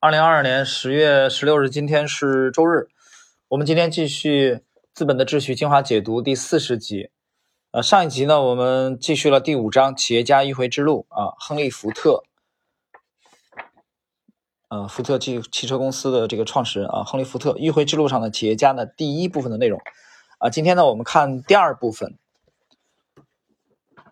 [0.00, 2.86] 二零二二年十月十六日，今天是周日。
[3.48, 4.54] 我们今天继续
[4.94, 7.10] 《资本的秩序》精华解读第四十集。
[7.72, 12.22] 呃，上一集呢，我们继续了第五章企业家迂回之路啊，亨利·福特，
[14.68, 19.80] 呃，福特汽汽车公司的这个创始人啊，亨利·福特迂回之路上的企业家的第一部分的内容
[20.38, 20.48] 啊。
[20.48, 22.16] 今天呢，我们看第二部分。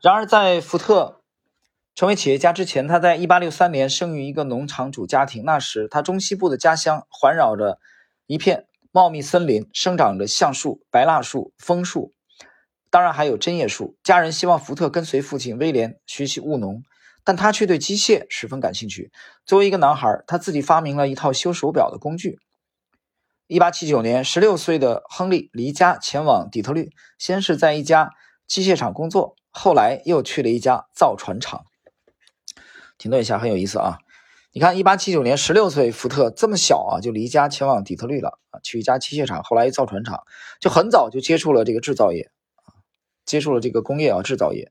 [0.02, 1.15] 然而，在福特。
[1.96, 5.44] 成为企业家之前，他在1863年生于一个农场主家庭。
[5.46, 7.78] 那时，他中西部的家乡环绕着
[8.26, 12.12] 一片茂密森林，生长着橡树、白蜡树、枫树，
[12.90, 13.96] 当然还有针叶树。
[14.04, 16.82] 家人希望福特跟随父亲威廉学习务农，
[17.24, 19.10] 但他却对机械十分感兴趣。
[19.46, 22.38] 作为一个男孩，他自己发明了一套修手表的工具。
[23.48, 28.10] 1879年，16岁的亨利离家前往底特律，先是在一家
[28.46, 31.64] 机械厂工作，后来又去了一家造船厂。
[32.98, 33.98] 停顿一下，很有意思啊！
[34.52, 40.24] 你看，一八七九年，十六岁，福特这么小啊，就离家前往底特律了啊，去一家机械厂，后来造船厂，
[40.60, 42.72] 就很早就接触了这个制造业啊，
[43.26, 44.70] 接触了这个工业啊，制造业。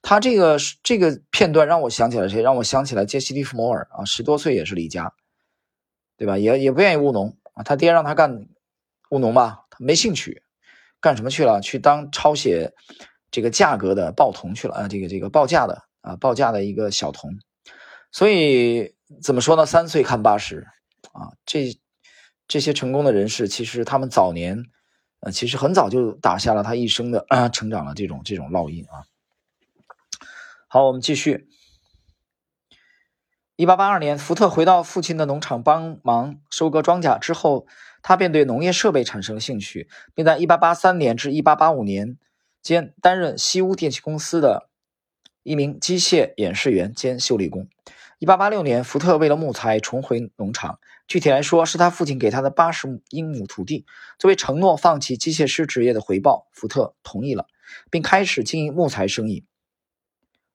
[0.00, 2.40] 他这个这个片段让我想起了谁？
[2.40, 5.12] 让我想起来杰西·利弗摩尔啊，十多岁也是离家，
[6.16, 6.38] 对吧？
[6.38, 8.48] 也也不愿意务农啊，他爹让他干
[9.10, 10.42] 务农吧，他没兴趣，
[10.98, 11.60] 干什么去了？
[11.60, 12.72] 去当抄写
[13.30, 17.30] 这个价格的报童去了啊，这个这个报价的啊，报价的一个小童。
[18.16, 19.66] 所以怎么说呢？
[19.66, 20.66] 三岁看八十
[21.12, 21.78] 啊，这
[22.48, 24.64] 这些成功的人士，其实他们早年，
[25.20, 29.04] 呃，其实很早就打下了他一生的啊成长的这种这种烙印啊。
[30.66, 31.46] 好，我们继续。
[33.56, 37.66] 一八八二年，福特回到父亲的农场帮忙收割庄稼之后，
[38.00, 42.16] 他便对农业设备产生了兴趣，并在一八八三年至一八八五年
[42.62, 44.70] 间担任西屋电气公司的
[45.42, 47.68] 一名机械演示员兼修理工。
[48.18, 53.84] 一八八六年，福特为了木材重回农场，具体来说是他父亲给他的八十英亩土地。
[54.18, 57.46] 作为承诺放弃机械师职业的回报，福特同意了，
[57.90, 59.44] 并开始经营木材生意。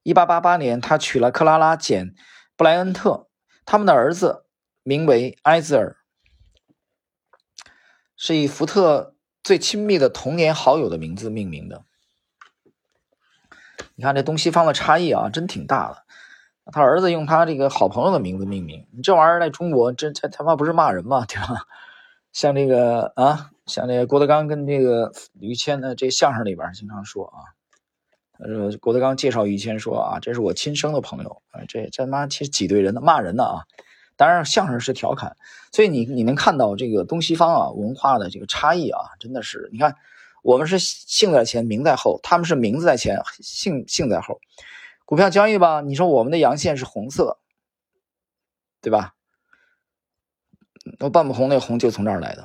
[0.02, 2.08] 一八八八年，他娶了克拉拉·简·
[2.56, 3.28] 布莱恩特，
[3.64, 4.46] 他们的儿子
[4.82, 5.98] 名为埃兹尔，
[8.18, 11.86] 是以福特最亲密的童年好友的名字命名的。
[13.94, 16.04] 你看这东西方的差异啊，真挺大的。
[16.72, 21.26] 他儿子用他这个好朋友的名字命名，你这玩意儿在中国，这这他妈不是骂人吗？
[21.30, 21.66] 对吧？
[22.34, 27.52] 像这个啊，像这个郭德纲跟这个于谦的这相声里边经常说啊，
[28.40, 33.64] 他说郭德纲介绍于谦说啊，这是我亲生的朋友啊，这这妈其实挤兑人的，骂人的啊。
[34.16, 35.36] 当然相声是调侃，
[35.72, 39.96] 所以你你能看到这个东西方啊文化的这个差异啊，真的是你看
[40.44, 44.40] 我们是姓在前名在后，他们是名字在前姓姓在后。
[45.12, 47.42] 股票交易吧，你说我们的阳线是红色，
[48.80, 49.14] 对吧？
[51.00, 52.44] 那半木红那红就从这儿来的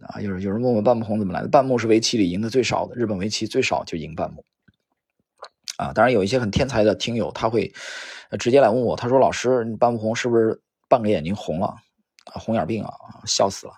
[0.00, 0.20] 啊。
[0.20, 1.48] 有人有人问我半木红怎么来的？
[1.48, 4.44] 半木是围棋里赢的最少的，日本围棋最少就赢半木
[5.76, 5.92] 啊。
[5.92, 7.72] 当然有一些很天才的听友，他会
[8.40, 11.76] 直接来问我，他说：“老师，你半木红是不是半个眼睛红了？
[12.24, 12.92] 红眼病啊？
[13.26, 13.74] 笑死了，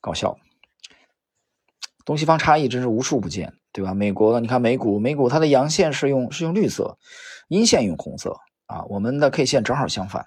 [0.00, 0.38] 搞笑。
[2.04, 3.94] 东西方差异真是无处不见。”对吧？
[3.94, 6.98] 美国，你看美股，美股它的阳线是用是用绿色，
[7.48, 8.84] 阴线用红色啊。
[8.84, 10.26] 我们的 K 线正好相反。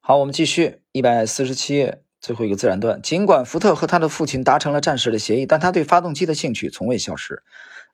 [0.00, 3.00] 好，我们继续一百四十七页最后一个自然段。
[3.00, 7.42] 尽管福特和他的父亲达成了暂时的协议，但他对发动机的兴趣从未消失。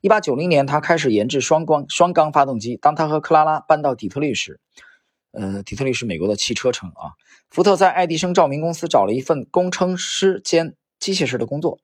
[0.01, 2.77] 一八九零年，他开始研制双光双缸发动机。
[2.77, 4.59] 当他和克拉拉搬到底特律时，
[5.31, 7.15] 呃，底特律是美国的汽车城啊。
[7.49, 10.75] 福特在爱迪生照明公司找了一份工程师兼。
[11.07, 11.79] 机械式的工作，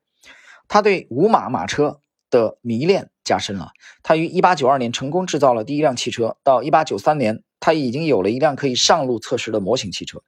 [0.67, 3.71] 他对五马马车的迷恋加深了。
[4.03, 10.25] 他于1892年成功制造了第一辆汽车，到1893年，他已经有了一辆可以上路测试的模型汽车。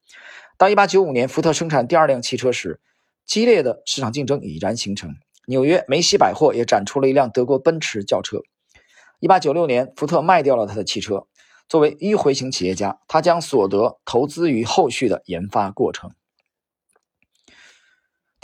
[0.57, 2.79] 到1895年，福特生产第二辆汽车时，
[3.27, 5.17] 激烈的市场竞争已然形成。
[5.49, 8.43] 纽约梅西百货也展出了一辆德国奔驰轿车。
[9.23, 11.27] 1896年，福特卖掉了他的汽车。
[11.69, 16.13] 作为迂回型企业家，他将所得投资于后续的研发过程。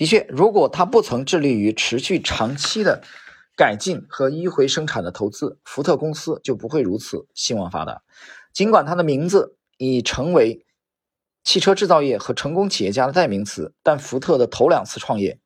[0.01, 3.03] 的确，如果他不曾致力于持续长期的
[3.55, 8.01] 改进和迂回生产的投资，福特公司就不会如此兴旺发达。
[8.55, 10.65] 尽管他的名字已成为
[11.45, 15.39] 汽车制造业和成功企业家的代名词，但福特的头两次创业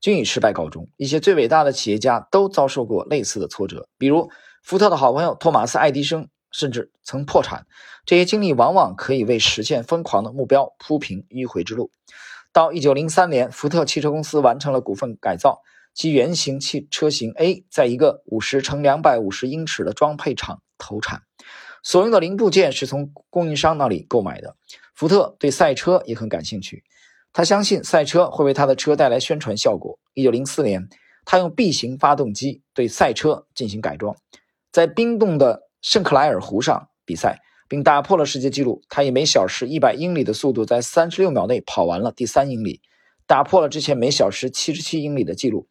[0.00, 0.88] 均以失败告终。
[0.96, 4.30] 一些最伟大的企业家都遭受过类似的挫折，比如
[4.62, 7.66] 福特的好朋友托马斯·爱迪生，甚至曾破产。
[8.06, 11.90] 这些经历往往可以为实现疯狂的目标铺平迂回之路。
[12.52, 15.62] 到一九零三年，福特汽车公司完成了股份改造，
[15.94, 21.22] 其原型汽车型 A 在一个五十乘两百五十英尺的装配厂投产。
[21.82, 24.56] 所用的零部件是从供应商那里购买的。
[24.94, 26.84] 福特对赛车也很感兴趣，
[27.32, 29.98] 他相信赛车会为他的车带来宣传效果。
[30.12, 30.88] 一九零四年，
[31.24, 34.14] 他用 B 型发动机对赛车进行改装，
[34.70, 37.40] 在冰冻的圣克莱尔湖上比赛，
[37.72, 38.82] 并打破了世界纪录。
[38.90, 42.82] 他以每小时一百英里的速度，在三十六秒内跑完了第三英里，
[43.26, 45.66] 打破了之前每小时七十七英里的纪录。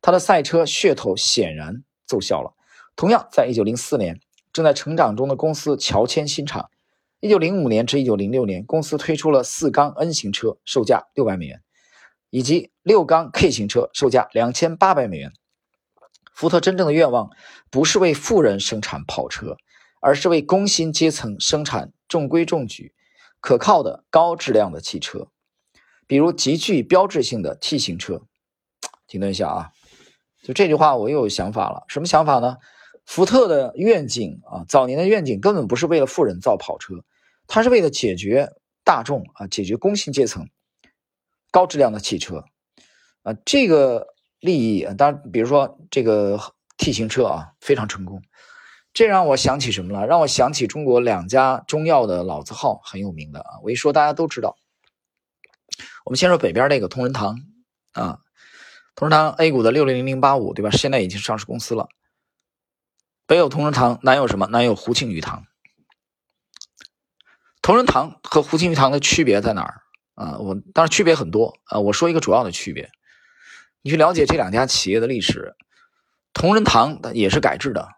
[0.00, 2.54] 他的赛车噱头显然奏效了。
[2.94, 4.20] 同样，在一九零四年，
[4.52, 6.70] 正在成长中的公司乔迁新厂。
[7.18, 11.60] 一九零五年至一九零六年，公司推出了四缸 N 型车，售价六百美元，
[12.30, 15.32] 以及六缸 K 型车，售价两千八百美元。
[16.32, 17.28] 福特真正的愿望
[17.72, 19.56] 不是为富人生产跑车，
[20.00, 22.92] 而是为工薪阶层生产中规中矩、
[23.38, 25.28] 可靠的高质量的汽车，
[26.06, 28.22] 比如极具标志性的 T 型车。
[29.06, 29.70] 停顿一下啊，
[30.42, 32.58] 就这句话我又有想法了，什么想法呢？
[33.04, 37.04] 福特的愿景啊，早年的愿景根本不是为了富人造跑车，
[37.48, 38.52] 它是为了解决
[38.84, 40.48] 大众啊，解决工薪阶层
[41.50, 42.44] 高质量的汽车
[43.22, 44.06] 啊，这个
[44.38, 46.38] 利益啊，当然，比如说这个
[46.78, 48.22] T 型车啊，非常成功，
[48.92, 50.06] 这让我想起什么了？
[50.06, 54.56] 让我想起中国两家中药的老字号很有名的啊，我一说大家都知道。
[56.04, 57.40] 我们先说北边那个同仁堂
[57.92, 58.18] 啊，
[58.96, 60.70] 同仁堂 A 股的六零零零八五，对吧？
[60.70, 61.88] 现在已经上市公司了。
[63.26, 64.46] 北有同仁堂，南有什么？
[64.48, 65.44] 南有胡庆余堂。
[67.62, 69.82] 同仁堂和胡庆余堂的区别在哪儿
[70.14, 70.38] 啊？
[70.38, 71.78] 我当然区别很多啊。
[71.78, 72.90] 我说一个主要的区别，
[73.82, 75.54] 你去了解这两家企业的历史。
[76.32, 77.88] 同仁堂也是改制的，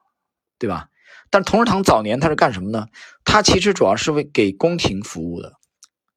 [0.63, 0.91] 对吧？
[1.29, 2.87] 但同仁堂早年它是干什么呢？
[3.25, 5.59] 它其实主要是为给宫廷服务的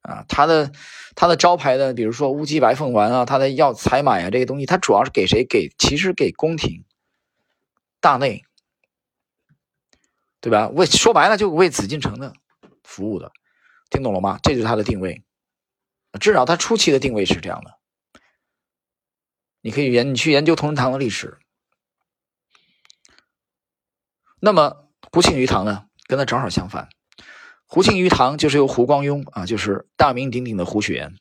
[0.02, 0.24] 啊。
[0.28, 0.72] 它的
[1.16, 5.44] 它的招牌的，比如说乌鸡白凤丸啊，它的药采买啊这些东西，它主要是给谁？
[5.44, 6.84] 给其实给宫廷
[8.00, 8.44] 大内。
[10.42, 10.68] 对吧？
[10.68, 12.36] 为说白了，就为紫禁城的
[12.84, 13.32] 服务的，
[13.90, 14.38] 听懂了吗？
[14.44, 15.24] 这就是它的定位，
[16.20, 17.80] 至少它初期的定位是这样的。
[19.62, 21.40] 你可以研，你去研究同仁堂的历史。
[24.40, 26.90] 那么胡庆余堂呢，跟它正好相反。
[27.66, 31.16] 胡庆余堂就是由胡光庸啊，就是大名鼎鼎的胡雪岩，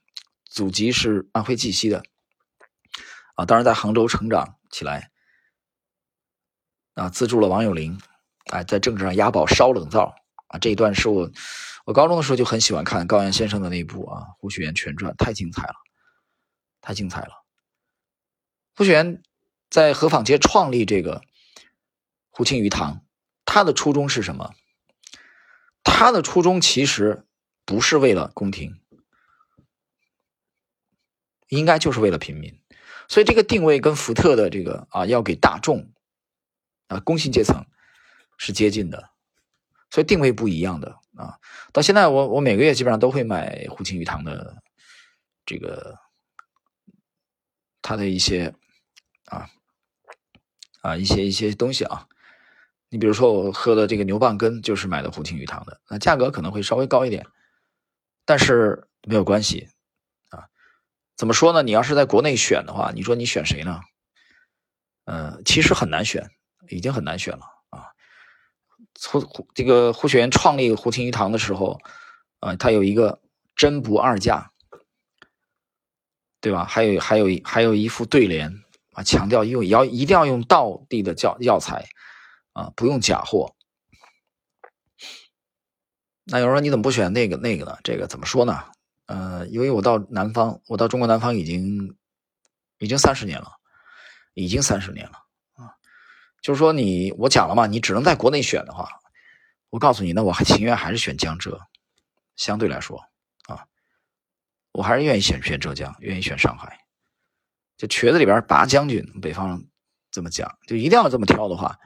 [0.44, 2.02] 祖籍是安徽绩溪的
[3.34, 5.10] 啊，当然在杭州成长起来
[6.94, 8.00] 啊，资助了王有龄。
[8.52, 10.14] 哎，在政治上押宝烧冷灶
[10.48, 10.58] 啊！
[10.58, 11.30] 这一段是我，
[11.86, 15.74] 我高中的时候就很喜欢看高岩先生的那部啊《胡雪岩全传》，太精彩了，
[16.82, 17.42] 太精彩了。
[18.76, 19.22] 胡雪岩
[19.70, 21.22] 在河坊街创立这个
[22.28, 23.03] 胡庆余堂，
[23.54, 24.52] 他的初衷是什么？
[25.84, 27.24] 他的初衷其实
[27.64, 28.80] 不是为了宫廷，
[31.46, 32.60] 应该就是为了平民。
[33.08, 35.92] 所以这个定位跟福特的这个啊，要给大众
[36.88, 37.64] 啊，工薪阶层。
[38.36, 39.10] 是接近的，
[39.88, 41.38] 所以定位不一样的啊。
[41.72, 44.60] 到现在，我我每个月基本上都会买胡庆余堂的
[45.46, 45.96] 这个
[47.80, 48.52] 他的一些
[49.26, 49.48] 啊
[50.80, 52.08] 啊一些一些东西啊。
[52.94, 57.26] 你比如说，我喝的这个牛蒡根就是买的胡庆余堂的，那价格可能会稍微高一点，
[58.24, 59.68] 但是没有关系
[60.28, 60.46] 啊。
[61.16, 61.64] 怎么说呢？
[61.64, 63.80] 你要是在国内选的话，你说你选谁呢？
[65.06, 66.30] 嗯，其实很难选，
[66.68, 67.40] 已经很难选了。
[69.10, 71.80] 胡胡这个胡雪岩创立胡庆余堂的时候，
[72.38, 73.20] 啊，他有一个
[73.56, 74.52] 真不二价，
[76.40, 76.64] 对吧？
[76.64, 81.84] 还有还有还有一副对联啊，强调用要一定要用道地的教药材
[82.54, 83.54] 啊，不用假货。
[86.24, 87.76] 那有人说你怎么不选那个那个呢？
[87.84, 88.64] 这个怎么说呢？
[89.06, 91.94] 呃，因为我到南方，我到中国南方已经
[92.78, 93.52] 已经三十年了，
[94.32, 95.18] 已经三十年了
[95.52, 95.76] 啊。
[96.40, 98.88] 就是说，你我讲了嘛，你只能在国内选的话，
[99.68, 101.60] 我告诉你，那我还情愿还是选江浙，
[102.36, 102.98] 相对来说
[103.46, 103.66] 啊，
[104.72, 106.78] 我还是愿意选选浙江，愿意选上海。
[107.76, 109.62] 就瘸子里边拔将军，北方
[110.10, 111.78] 这么讲，就一定要这么挑的话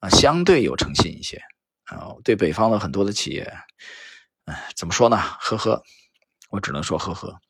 [0.00, 1.40] 啊，相对有诚信一些
[1.84, 2.16] 啊。
[2.24, 3.50] 对北方的很多的企业，
[4.44, 5.16] 哎，怎么说呢？
[5.16, 5.82] 呵呵，
[6.50, 7.40] 我只能说呵呵，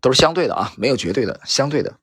[0.00, 1.98] 都是相对的啊，没有绝对的，相对的。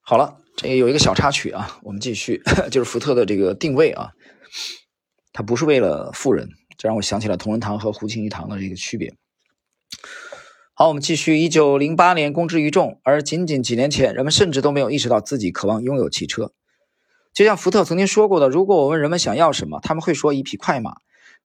[0.00, 0.42] 好了。
[0.58, 4.12] 这有一个小插曲啊，我们继续， 就是福特的这个定位啊，
[5.30, 6.48] 它不是为了富人，
[6.78, 9.14] 这让我想起了同仁堂和胡庆余堂的这个区别。
[10.78, 11.38] 好，我们继续。
[11.38, 16.52] 一九零八年公之于众，而仅仅几年前，人们甚至都没有意识到自己渴望拥有汽车。
[17.32, 20.96] 就像福特曾经说过的：“如果我问人们想要什么，他们会说一匹快马。”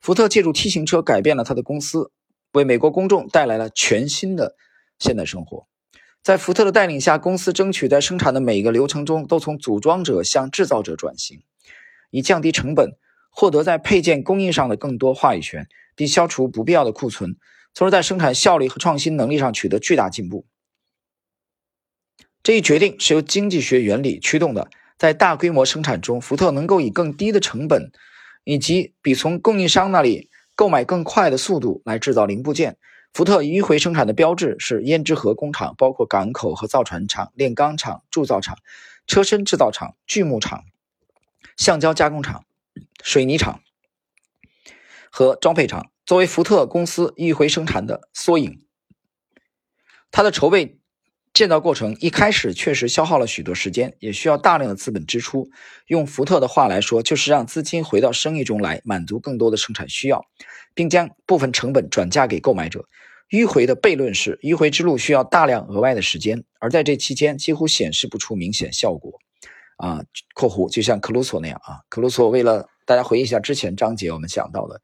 [0.01, 2.11] 福特借助 T 型车改变了他的公司，
[2.51, 4.57] 为美国公众带来了全新的
[4.99, 5.65] 现代生活。
[6.21, 11.39] 在福特的带领下，公司争取在生产的每一个流程中都从组装者向制造者转型，
[12.09, 12.97] 以降低成本
[13.29, 17.37] 获得在配件供应上的更多话语权，并消除不必要的库存，
[17.73, 20.45] 从而在生产效率和创新能力上取得巨大进步。
[22.43, 24.69] 这一决定是由经济学原理驱动的。
[24.97, 27.91] 在大规模生产中，福特能够以更低的成本，
[28.43, 32.77] 以及比从供应商那里购买更快的速度来制造零部件。
[33.13, 38.57] 福特迂回生产的标志是胭脂河工厂，包括港口和造船厂、炼钢厂、铸造厂、
[39.05, 40.63] 车身制造厂、锯木厂、
[41.57, 42.45] 橡胶加工厂、
[43.03, 43.61] 水泥厂
[45.11, 45.90] 和装配厂。
[46.05, 48.65] 作为福特公司迂回生产的缩影，
[50.11, 50.77] 它的筹备。
[51.33, 55.49] 建造过程一开始确实消耗了许多时间，也需要大量的资本支出。
[55.87, 60.25] 用福特的话来说，就是让资金回到生意中来，满足更多的生产需要，
[60.73, 62.85] 并将部分成本转嫁给购买者。
[63.29, 69.17] 迂回的悖论是，迂回之路需要大量额外的时间，而在这期间几乎显示不出明显效果。
[69.77, 70.03] 啊
[70.35, 74.81] （括弧就像克鲁索那样啊），克鲁索为了大家回忆一下之前章节我们讲到的，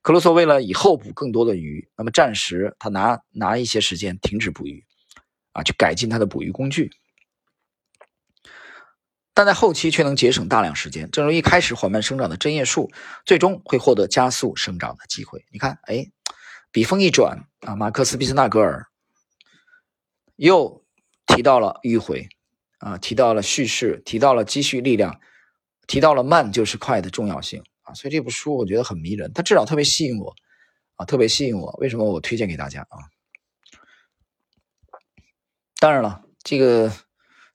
[0.00, 4.82] 克鲁索为了以后捕更多的鱼，那么暂时他拿拿一些时间停止捕鱼。
[5.52, 6.92] 啊，去改进他的捕鱼工具，
[9.34, 11.10] 但在后期却能节省大量时间。
[11.10, 12.88] 正如一开始缓慢生长的针叶树，
[13.26, 15.44] 最终会获得加速生长的机会。
[15.50, 16.06] 你看，哎，
[16.70, 18.86] 笔锋一转啊，马克思·毕斯纳格尔
[20.36, 20.84] 又
[21.26, 22.28] 提到了迂回
[22.78, 25.20] 啊，提到了叙事，提到了积蓄力量，
[25.90, 27.92] 提到了慢就是快的重要性啊。
[27.94, 30.32] 所以这部书我觉得很迷人，它至少特别吸引我
[30.94, 31.76] 啊，特别吸引我。
[31.80, 32.96] 为什么我推荐给大家啊？
[35.80, 36.92] 当然了，这个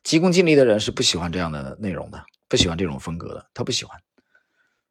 [0.03, 4.01] 急功近利的人是不喜欢这样的内容的，不喜欢这种风格的，他不喜欢。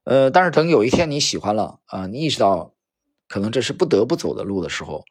[0.04, 2.74] 呃，但是等有一天你喜欢了啊，你意识到
[3.28, 5.04] 可能这是不得不走的路的时候，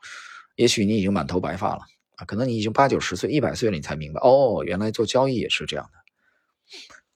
[0.56, 1.82] 也许你已经满头白发了
[2.16, 6.00] 啊，可能你已经八九十岁、一百岁了，你才明白哦，原来做交易也是这样的。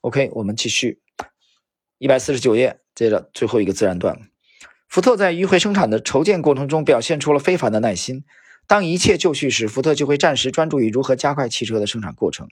[0.02, 1.00] OK，我们继续，
[1.98, 4.16] 一百四十九页，接着最后一个自然段，
[4.88, 8.24] 福特在迂回生产的筹建过程中表现出了非凡的耐心。
[8.68, 12.46] 当一切就绪时，福特就会暂时专注于如何加快汽车的生产过程。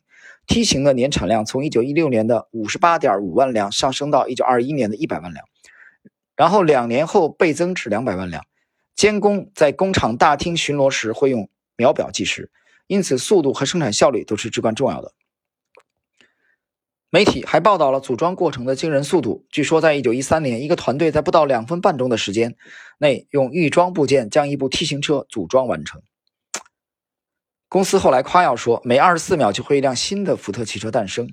[0.49, 5.45] T 型的年产量从1916年的58.5万辆上升到1921年的100万辆，
[6.35, 8.45] 然后两年后倍增至200万辆。
[8.97, 12.51] 监工在工厂大厅巡逻时会用秒表计时，
[12.89, 15.13] 因此速度和生产效率都是至关重要的。
[17.09, 19.47] 媒体还报道了组装过程的惊人速度。
[19.51, 22.57] 据说，在1913年，一个团队在不到两分半钟的时间
[22.99, 26.03] 内，用预装部件将一部 T 型车组装完成。
[27.69, 31.29] 公司后来夸耀说，每24秒就会一辆新的福特汽车诞生。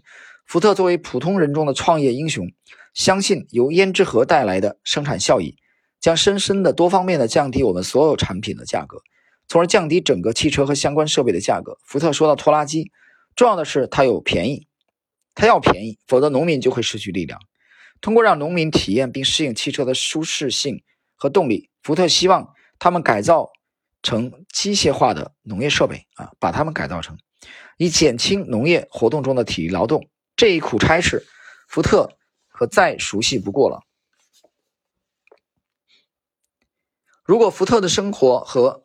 [0.45, 2.47] 福特作为普通人中的创业英雄，
[2.93, 5.55] 相信由胭脂盒带来的生产效益，
[5.99, 8.97] 将深深的、多方面的降低我们所有产品的价格，
[9.47, 11.77] 从而降低整个汽车和相关设备的价格。
[11.83, 12.91] 福特说到拖拉机，
[13.35, 14.67] 重要的是它有便宜。
[15.35, 17.39] 他要便宜，否则农民就会失去力量。
[18.01, 20.83] 通过让农民体验并适应汽车的舒适性
[21.15, 23.49] 和动力，福特希望他们改造
[24.01, 27.17] 成机械化的农业设备啊，把它们改造成，
[27.77, 30.09] 以减轻农业活动中的体力劳动。
[30.35, 31.25] 这一苦差事，
[31.67, 32.17] 福特
[32.49, 33.83] 可再熟悉不过了。
[37.23, 38.82] 如果福特的生活和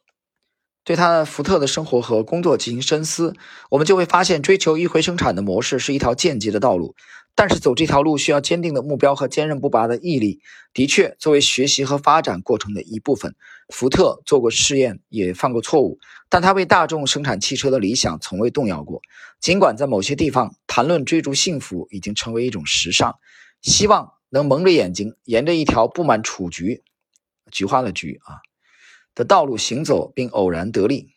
[0.89, 3.37] 对他福特的生活和工作进行深思，
[3.69, 6.97] 我们就会发现，追求迂回生产的模式是一条间接的道路。
[7.35, 10.41] 但是走这条路需要坚定的目标和坚韧不拔的毅力。
[10.73, 13.35] 的确，作为学习和发展过程的一部分，
[13.69, 15.99] 福特做过试验，也犯过错误。
[16.31, 19.03] 但他为大众生产汽车的理想从未动摇过。
[19.41, 23.15] 尽管在某些地方谈论追逐幸福已经成为一种时尚，
[23.61, 26.83] 希望能蒙着眼睛，沿着一条布满雏菊、
[27.53, 28.41] 菊花的菊啊。
[29.15, 31.09] 的道路行走，并偶然得利，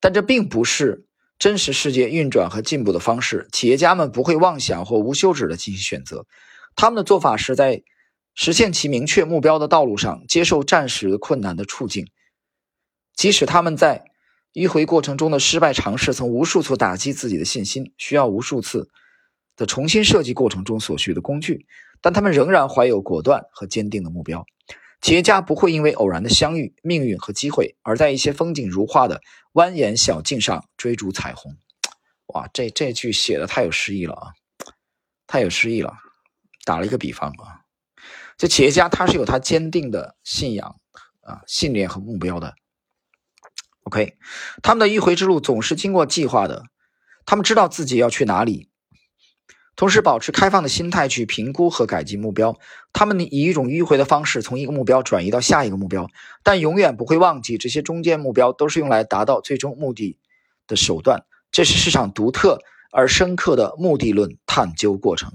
[0.00, 1.06] 但这并不是
[1.38, 3.48] 真实世界运转和进步的方式。
[3.52, 6.26] 企业家们不会妄想或无休止地进行选择，
[6.76, 7.82] 他们的做法是在
[8.34, 12.06] 实现其明确目标的道路上接受暂时困难的处境，
[13.14, 14.04] 即使他们在
[14.54, 18.88] 迂回过程中的失败尝试曾无数次打击自己的信心，需要无数次
[19.56, 21.66] 的重新设计过程中所需的工具，
[22.00, 24.44] 但他们仍然怀有果断和坚定的目标。
[25.00, 29.20] 企业家不会因为偶然的相遇、命运和机会，而在一些风景如画的
[29.54, 31.56] 蜿蜒小径上追逐彩虹。
[32.26, 34.32] 哇，这这句写的太有诗意了啊！
[35.26, 35.96] 太有诗意了。
[36.64, 37.62] 打了一个比方啊，
[38.36, 40.76] 这企业家他是有他坚定的信仰
[41.22, 42.54] 啊、信念和目标的。
[43.84, 44.18] OK，
[44.62, 46.64] 他们的迂回之路总是经过计划的，
[47.24, 48.69] 他们知道自己要去哪里。
[49.80, 52.58] 同时，保持开放的心态去评估和改进目标。
[52.92, 56.06] 他们以一种迂回的方式从一个目标转移到下一个目标，
[56.42, 60.18] 但永远不会忘记这些中间目标都是用来达到最终目的
[60.66, 61.24] 的手段。
[61.50, 62.58] 这是市场独特
[62.92, 65.32] 而深刻的目的论探究过程。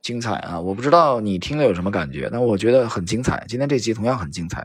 [0.00, 0.60] 精彩啊！
[0.60, 3.44] 我不知道你听了有什么感觉，但我觉得很精彩。
[3.48, 4.62] 今天这集同样很精彩，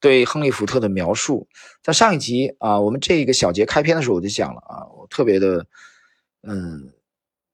[0.00, 1.48] 对亨利·福特的描述，
[1.82, 5.64] 在上一集啊，我们这一个小节开篇的时候我就讲了啊，我特别的
[6.42, 6.92] 嗯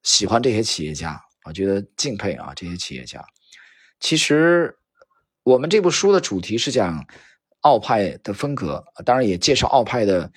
[0.06, 3.22] 喜欢这些企业家，我觉得敬佩啊这些企业家。
[3.98, 4.78] 其实
[5.42, 7.04] 我们这部书的主题是讲
[7.62, 10.30] 奥派的风格，当然也介绍奥派的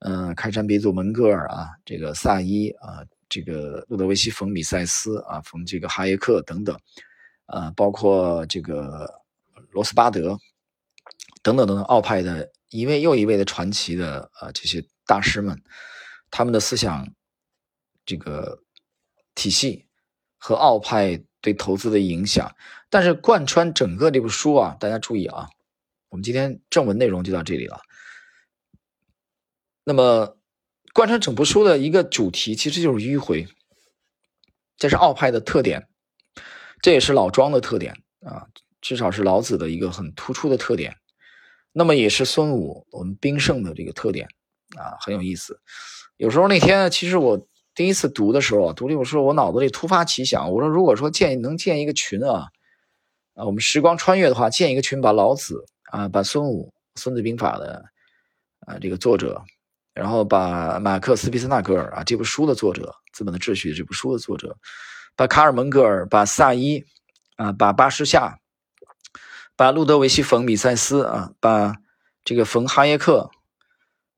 [0.00, 3.02] 嗯开山鼻祖蒙格尔啊，这个萨伊啊。
[3.26, 6.78] 这个路德维希·冯·米塞斯啊，冯这个哈耶克等等，
[7.46, 9.22] 呃，包括这个
[9.72, 10.38] 罗斯巴德
[11.42, 15.60] 等等等等，奥派的一位又一位的传奇的啊，这些大师们，
[16.30, 17.08] 他们的思想
[18.06, 18.62] 这个
[19.34, 19.86] 体系
[20.38, 22.54] 和奥派对投资的影响，
[22.90, 25.48] 但是贯穿整个这部书啊，大家注意啊，
[26.08, 27.80] 我们今天正文内容就到这里了。
[29.84, 30.38] 那么。
[30.92, 33.48] 贯穿整部书的一个主题其实就是迂回，
[34.76, 35.88] 这是奥派的特点，
[36.80, 38.46] 这也是老庄的特点啊，
[38.80, 40.96] 至少是老子的一个很突出的特点。
[41.72, 44.28] 那么也是孙武我们兵圣的这个特点
[44.76, 45.60] 啊，很有意思。
[46.16, 52.48] 有时候那天其实我第一次读的时候，读这本书，我脑子里突发奇想，我说如果说建能建一个群啊，
[53.34, 57.84] 啊，我们时光穿越的话，建一个群，把老子啊，把孙武《孙子兵法》的
[58.60, 59.42] 啊这个作者。
[59.92, 64.58] 然后把马克思·皮斯纳格尔啊这部书的作者，《资本的秩序》这部书的作者，
[65.14, 66.84] 把卡尔·蒙格尔，把萨伊，
[67.36, 68.40] 啊，把巴什夏，
[69.54, 71.76] 把路德维希·冯·米塞斯啊，把
[72.24, 73.30] 这个冯·哈耶克，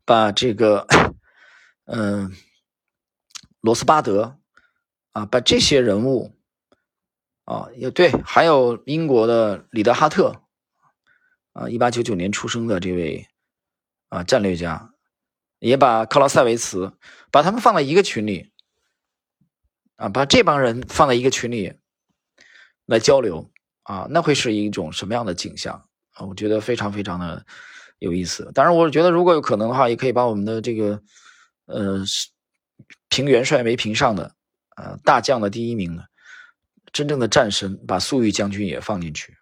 [0.07, 0.87] 把这个
[1.85, 2.33] 嗯
[3.67, 4.39] 罗斯巴德
[5.13, 6.33] 啊，把这些人物
[7.45, 10.41] 啊，也对，还有英国的里德哈特
[11.53, 13.27] 啊，一八九九年出生的这位
[14.09, 14.93] 啊战略家。
[15.59, 16.93] 也把克劳塞维茨，
[17.33, 18.53] 把他们放在一个群里，
[19.97, 21.73] 啊，把这帮人放在一个群里
[22.85, 23.51] 来交流，
[23.85, 26.27] 啊，那会是一种什么样的景象啊？
[26.27, 27.47] 我觉得非常非常的
[27.99, 28.53] 有意思。
[28.53, 31.03] 当然，我觉得如果有可能的话，也可以把我们的这个，
[31.65, 32.05] 呃，
[33.17, 34.35] 评元帅没评上的，
[34.77, 35.99] 呃，大将的第一名，
[36.93, 39.39] 真正的战神，把粟裕将军也放进去，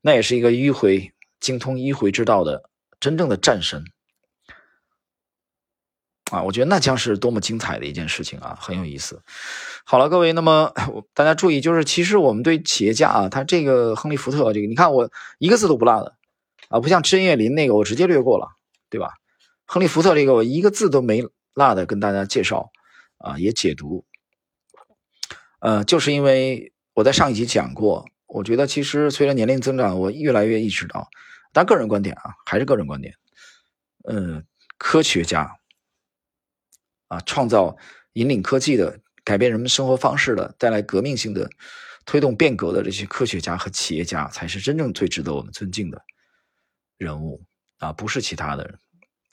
[0.00, 3.84] 那也是一个迂回精通迂回之道的真正的战神。
[6.30, 9.20] 啊，我觉得那将是多么精彩的一件事情啊，很有意思。
[9.84, 10.72] 好了，各位，那么
[11.14, 16.14] 大家注意，就是其实我们对企业家啊，他这个亨利·福特这个，你看我一个字都不落的
[16.68, 18.46] 啊，不像知叶林那个我直接略过了，
[18.88, 19.14] 对吧？
[19.66, 21.26] 亨利·福特这个我一个字都没
[21.58, 22.70] 辣的跟大家介绍
[23.18, 24.06] 啊，也解读。
[25.60, 31.08] 呃，就是因为我在上一集讲过，我觉得其实随着年龄增长，我越来越意识到，
[31.52, 33.14] 但个人观点啊，还是个人观点，
[34.08, 34.46] 嗯，
[34.78, 35.56] 科学家。
[37.08, 37.74] 啊，创造
[38.12, 41.48] 引领科技的、改变人们生活方式的、带来革命性的、
[42.04, 45.98] 推动变革的这些科学家和企业家，才是真正最值得我们尊敬的
[46.98, 47.42] 人物
[47.78, 47.94] 啊！
[47.94, 48.78] 不是其他的人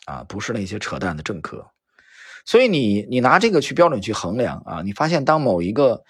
[0.06, 1.70] 啊，不是那些扯淡的政客。
[2.46, 6.06] 所以你你拿这个去标准去衡量啊，你发现当某一个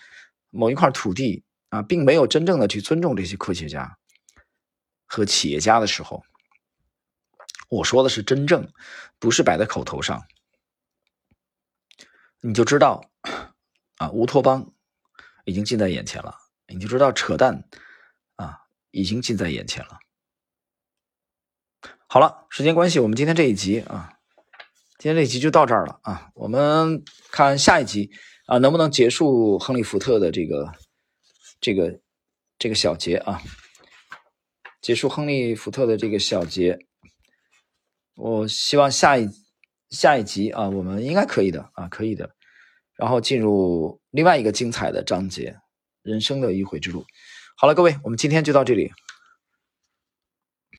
[0.50, 3.98] 某一块土地啊，并没有真正的去尊重这些科学家
[5.06, 6.24] 和企业家的时候，
[7.70, 8.70] 我说的是真正，
[9.18, 10.26] 不是摆在口头上。
[12.42, 13.10] 你就知道，
[13.98, 14.74] 啊，乌托邦
[15.46, 16.38] 已经近在眼前了。
[16.68, 17.64] 你就知道扯淡，
[18.36, 18.60] 啊，
[18.92, 20.00] 已经近在眼前了。
[22.08, 24.15] 好了，时间关系，我们今天这一集啊，
[25.06, 26.32] 今天这集就到这儿了啊。
[26.34, 28.10] 我们看下一集
[28.48, 30.72] 啊，能不能结束亨利·福特的这个
[31.62, 32.00] 这个
[32.58, 33.40] 这个小节啊？
[34.82, 36.80] 结束亨利·福特的这个小节，
[38.16, 39.30] 我希望下一
[39.92, 42.32] 下一集啊，我们应该可以的啊，可以的。
[42.98, 45.56] 然后进入另外一个精彩的章节，
[46.02, 47.06] 人生的迂回之路。
[47.58, 48.92] 好了，各位，我们今天就到这里。